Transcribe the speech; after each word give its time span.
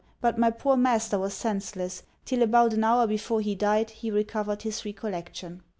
But 0.19 0.39
my 0.39 0.49
poor 0.49 0.75
master 0.77 1.19
was 1.19 1.35
senseless; 1.35 2.01
'till 2.25 2.41
about 2.41 2.73
an 2.73 2.83
hour 2.83 3.05
before 3.05 3.39
he 3.39 3.53
died 3.53 3.91
he 3.91 4.09
recovered 4.09 4.63
his 4.63 4.83
recollection. 4.83 5.61